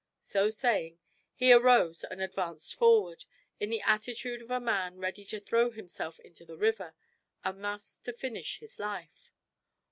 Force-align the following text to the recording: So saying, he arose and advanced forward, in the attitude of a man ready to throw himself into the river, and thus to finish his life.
So 0.23 0.49
saying, 0.49 0.97
he 1.35 1.53
arose 1.53 2.03
and 2.03 2.23
advanced 2.23 2.73
forward, 2.73 3.25
in 3.59 3.69
the 3.69 3.83
attitude 3.83 4.41
of 4.41 4.49
a 4.49 4.59
man 4.59 4.97
ready 4.97 5.23
to 5.25 5.39
throw 5.39 5.69
himself 5.69 6.19
into 6.21 6.43
the 6.43 6.57
river, 6.57 6.95
and 7.43 7.63
thus 7.63 7.99
to 7.99 8.11
finish 8.11 8.57
his 8.57 8.79
life. 8.79 9.31